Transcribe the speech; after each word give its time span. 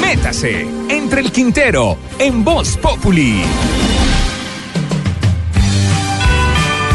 Métase 0.00 0.66
entre 0.88 1.20
el 1.20 1.32
Quintero 1.32 1.96
en 2.18 2.44
Voz 2.44 2.76
Populi. 2.76 3.42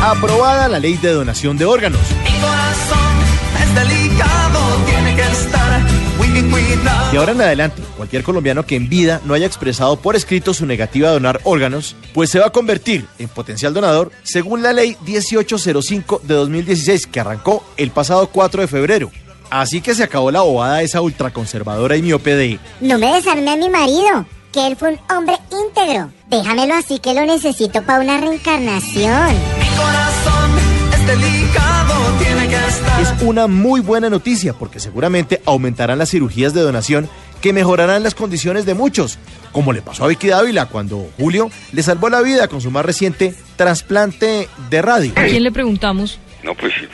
Aprobada 0.02 0.68
la 0.68 0.80
ley 0.80 0.98
de 0.98 1.12
donación 1.12 1.58
de 1.58 1.66
órganos. 1.66 2.02
Mi 2.24 2.40
corazón 2.40 3.14
es 3.62 3.76
delicado, 3.76 4.60
tiene 4.88 5.16
que 5.16 5.22
estar 5.22 5.82
muy 6.18 6.28
bien 6.30 6.50
cuidado. 6.50 7.14
Y 7.14 7.18
ahora 7.18 7.32
en 7.34 7.42
adelante, 7.42 7.84
cualquier 7.96 8.24
colombiano 8.24 8.66
que 8.66 8.76
en 8.76 8.90
vida 8.90 9.22
no 9.26 9.36
haya 9.36 9.46
expresado 9.46 9.98
por 9.98 10.16
escrito 10.16 10.54
su 10.54 10.66
negativa 10.66 11.10
a 11.10 11.14
donar 11.14 11.40
órganos, 11.44 11.96
pues 12.14 12.30
se 12.32 12.40
va 12.40 12.48
a 12.48 12.52
convertir 12.52 13.06
en 13.20 13.30
potencial 13.30 13.74
donador 13.74 14.12
según 14.24 14.64
la 14.64 14.74
ley 14.74 14.98
1805 15.06 16.22
de 16.24 16.34
2016 16.34 17.08
que 17.08 17.20
arrancó 17.20 17.64
el 17.78 17.92
pasado 17.92 18.28
4 18.28 18.62
de 18.62 18.68
febrero. 18.68 19.12
Así 19.52 19.82
que 19.82 19.94
se 19.94 20.04
acabó 20.04 20.32
la 20.32 20.42
bobada 20.42 20.82
esa 20.82 21.02
ultraconservadora 21.02 21.98
y 21.98 22.02
miope 22.02 22.36
de 22.36 22.58
No 22.80 22.98
me 22.98 23.14
desarme 23.14 23.52
a 23.52 23.58
mi 23.58 23.68
marido, 23.68 24.26
que 24.54 24.66
él 24.66 24.78
fue 24.78 24.94
un 24.94 25.00
hombre 25.14 25.36
íntegro. 25.52 26.10
Déjamelo 26.30 26.74
así 26.74 27.00
que 27.00 27.14
lo 27.14 27.26
necesito 27.26 27.82
para 27.84 28.00
una 28.00 28.18
reencarnación. 28.18 29.36
Mi 29.60 29.68
corazón 29.76 30.52
es 30.94 31.06
delicado, 31.06 31.94
tiene 32.24 32.48
que 32.48 32.56
estar. 32.56 33.02
es 33.02 33.22
una 33.22 33.48
muy 33.48 33.82
buena 33.82 34.10
noticia 34.10 34.54
porque 34.54 34.80
seguramente 34.80 35.42
aumentarán 35.46 35.98
las 35.98 36.12
cirugías 36.12 36.54
de 36.54 36.62
donación 36.62 37.10
que 37.42 37.52
mejorarán 37.52 38.04
las 38.04 38.16
condiciones 38.16 38.66
de 38.66 38.74
muchos, 38.74 39.20
como 39.52 39.74
le 39.74 39.82
pasó 39.82 40.06
a 40.06 40.08
Vicky 40.08 40.28
Dávila 40.28 40.68
cuando 40.68 41.10
Julio 41.20 41.52
le 41.74 41.84
salvó 41.84 42.08
la 42.08 42.22
vida 42.22 42.48
con 42.48 42.62
su 42.62 42.72
más 42.72 42.86
reciente 42.86 43.36
trasplante 43.58 44.48
de 44.70 44.82
radio. 44.82 45.12
¿A 45.18 45.26
quién 45.26 45.44
le 45.44 45.52
preguntamos? 45.52 46.20
No, 46.42 46.56
pues, 46.56 46.74
sí, 46.74 46.88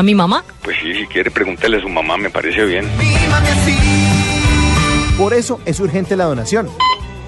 ¿A 0.00 0.02
mi 0.02 0.14
mamá? 0.14 0.42
pues 0.62 0.78
sí, 0.82 0.94
si 0.94 1.06
quiere 1.08 1.30
pregúntale 1.30 1.76
a 1.76 1.80
su 1.82 1.88
mamá, 1.90 2.16
me 2.16 2.30
parece 2.30 2.64
bien. 2.64 2.86
Por 5.18 5.34
eso 5.34 5.60
es 5.66 5.78
urgente 5.78 6.16
la 6.16 6.24
donación. 6.24 6.70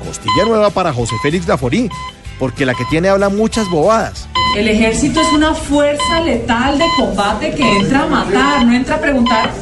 Costilla 0.07 0.47
nueva 0.47 0.71
para 0.71 0.91
José 0.91 1.15
Félix 1.23 1.47
Laforí, 1.47 1.91
porque 2.39 2.65
la 2.65 2.73
que 2.73 2.87
tiene 2.87 3.11
habla 3.11 3.29
muchas 3.29 3.69
bobadas. 3.69 4.27
El 4.57 4.69
ejército 4.69 5.21
es 5.21 5.31
una 5.35 5.55
fuerza 5.55 6.23
letal 6.23 6.79
de 6.79 6.87
combate 6.97 7.55
que 7.55 7.77
entra 7.77 8.05
a 8.05 8.07
matar, 8.07 8.65
no 8.65 8.73
entra 8.73 8.97
a 8.97 9.01
preguntar. 9.03 9.53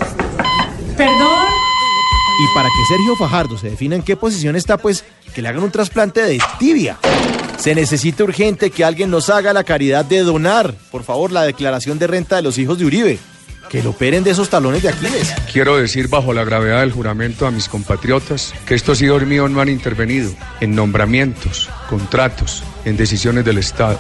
Perdón. 0.97 1.49
Y 2.39 2.55
para 2.55 2.69
que 2.69 2.95
Sergio 2.95 3.17
Fajardo 3.17 3.59
se 3.59 3.71
defina 3.71 3.97
en 3.97 4.03
qué 4.03 4.15
posición 4.15 4.55
está, 4.55 4.79
pues 4.79 5.05
que 5.35 5.43
le 5.43 5.49
hagan 5.49 5.65
un 5.65 5.73
trasplante 5.73 6.23
de 6.23 6.41
tibia. 6.61 6.97
Se 7.61 7.75
necesita 7.75 8.25
urgente 8.25 8.71
que 8.71 8.85
alguien 8.85 9.11
nos 9.11 9.29
haga 9.29 9.53
la 9.53 9.65
caridad 9.65 10.03
de 10.03 10.21
donar, 10.21 10.75
por 10.91 11.05
favor, 11.05 11.31
la 11.31 11.43
declaración 11.43 11.99
de 11.99 12.07
renta 12.07 12.37
de 12.37 12.43
los 12.43 12.57
hijos 12.57 12.79
de 12.79 12.87
Uribe. 12.87 13.19
Que 13.69 13.83
lo 13.83 13.91
operen 13.91 14.25
de 14.25 14.31
esos 14.31 14.49
talones 14.49 14.83
de 14.83 14.89
Aquiles. 14.89 15.35
Quiero 15.53 15.77
decir 15.77 16.09
bajo 16.09 16.33
la 16.33 16.43
gravedad 16.43 16.81
del 16.81 16.91
juramento 16.91 17.47
a 17.47 17.51
mis 17.51 17.69
compatriotas 17.69 18.55
que 18.65 18.75
estos 18.75 19.03
hijos 19.03 19.27
míos 19.27 19.51
no 19.51 19.61
han 19.61 19.69
intervenido 19.69 20.33
en 20.63 20.75
nombramientos, 20.75 21.69
contratos, 21.91 22.65
en 22.87 22.97
decisiones 22.97 23.45
del 23.45 23.59
Estado. 23.59 23.99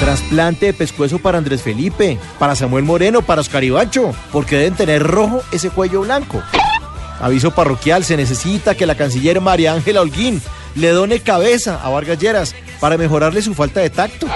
Trasplante 0.00 0.66
de 0.66 0.72
pescuezo 0.72 1.20
para 1.20 1.38
Andrés 1.38 1.62
Felipe, 1.62 2.18
para 2.40 2.56
Samuel 2.56 2.82
Moreno, 2.82 3.22
para 3.22 3.40
Oscar 3.40 3.62
Ibacho, 3.62 4.12
porque 4.32 4.56
deben 4.56 4.74
tener 4.74 5.04
rojo 5.04 5.40
ese 5.52 5.70
cuello 5.70 6.00
blanco. 6.00 6.42
Aviso 7.22 7.52
parroquial, 7.52 8.04
se 8.04 8.16
necesita 8.16 8.74
que 8.74 8.84
la 8.84 8.96
canciller 8.96 9.40
María 9.40 9.72
Ángela 9.72 10.00
Holguín 10.00 10.42
le 10.74 10.88
done 10.88 11.20
cabeza 11.20 11.80
a 11.80 11.88
Vargas 11.88 12.18
Lleras 12.18 12.54
para 12.80 12.98
mejorarle 12.98 13.40
su 13.42 13.54
falta 13.54 13.78
de 13.78 13.90
tacto. 13.90 14.26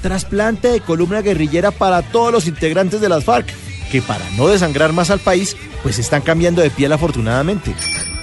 Trasplante 0.00 0.68
de 0.68 0.80
columna 0.80 1.20
guerrillera 1.20 1.70
para 1.70 2.00
todos 2.00 2.32
los 2.32 2.46
integrantes 2.46 3.02
de 3.02 3.10
las 3.10 3.24
FARC, 3.24 3.46
que 3.90 4.00
para 4.00 4.24
no 4.38 4.48
desangrar 4.48 4.94
más 4.94 5.10
al 5.10 5.20
país, 5.20 5.54
pues 5.82 5.98
están 5.98 6.22
cambiando 6.22 6.62
de 6.62 6.70
piel 6.70 6.92
afortunadamente. 6.92 7.74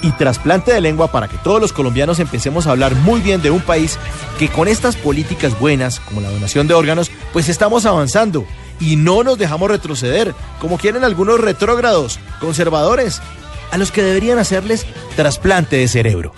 Y 0.01 0.11
trasplante 0.13 0.73
de 0.73 0.81
lengua 0.81 1.11
para 1.11 1.27
que 1.27 1.37
todos 1.43 1.61
los 1.61 1.73
colombianos 1.73 2.19
empecemos 2.19 2.65
a 2.65 2.71
hablar 2.71 2.95
muy 2.95 3.21
bien 3.21 3.43
de 3.43 3.51
un 3.51 3.61
país 3.61 3.99
que 4.39 4.47
con 4.47 4.67
estas 4.67 4.95
políticas 4.95 5.59
buenas, 5.59 5.99
como 5.99 6.21
la 6.21 6.31
donación 6.31 6.67
de 6.67 6.73
órganos, 6.73 7.11
pues 7.33 7.49
estamos 7.49 7.85
avanzando 7.85 8.47
y 8.79 8.95
no 8.95 9.23
nos 9.23 9.37
dejamos 9.37 9.69
retroceder, 9.69 10.33
como 10.59 10.77
quieren 10.77 11.03
algunos 11.03 11.39
retrógrados, 11.39 12.19
conservadores, 12.39 13.21
a 13.71 13.77
los 13.77 13.91
que 13.91 14.03
deberían 14.03 14.39
hacerles 14.39 14.85
trasplante 15.15 15.77
de 15.77 15.87
cerebro. 15.87 16.33